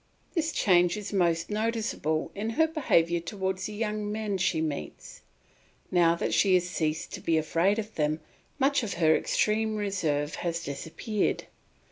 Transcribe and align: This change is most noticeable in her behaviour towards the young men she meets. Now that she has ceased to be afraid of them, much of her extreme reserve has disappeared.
This 0.33 0.51
change 0.51 0.97
is 0.97 1.13
most 1.13 1.51
noticeable 1.51 2.31
in 2.33 2.49
her 2.57 2.65
behaviour 2.67 3.19
towards 3.19 3.67
the 3.67 3.73
young 3.73 4.11
men 4.11 4.39
she 4.39 4.59
meets. 4.59 5.21
Now 5.91 6.15
that 6.15 6.33
she 6.33 6.55
has 6.55 6.67
ceased 6.67 7.11
to 7.13 7.21
be 7.21 7.37
afraid 7.37 7.77
of 7.77 7.93
them, 7.93 8.19
much 8.57 8.81
of 8.81 8.95
her 8.95 9.15
extreme 9.15 9.75
reserve 9.75 10.37
has 10.41 10.63
disappeared. 10.63 11.43